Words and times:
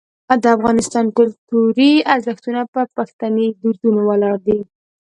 د 0.43 0.45
افغانستان 0.57 1.05
کلتوري 1.17 1.93
ارزښتونه 2.13 2.61
په 2.73 2.81
پښتني 2.95 3.47
دودونو 3.61 3.99
ولاړ 4.09 4.35
دي. 4.47 4.59